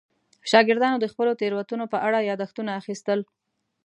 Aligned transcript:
شاګردانو 0.51 0.97
د 1.01 1.05
خپلو 1.11 1.31
تېروتنو 1.39 1.85
په 1.93 1.97
اړه 2.07 2.19
یادښتونه 2.29 2.71
اخیستل. 2.81 3.19